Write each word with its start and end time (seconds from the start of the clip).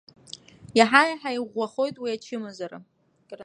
Иаҳа-иаҳа 0.77 1.29
иӷәӷәахоит 1.37 1.95
уи 2.01 2.15
ачымазара. 2.15 2.77